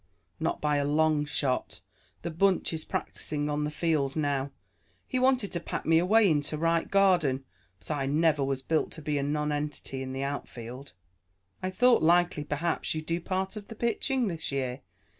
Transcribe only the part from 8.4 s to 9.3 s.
was built to be a